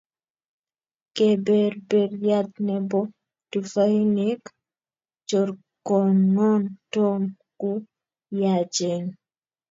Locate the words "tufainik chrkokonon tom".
3.51-7.21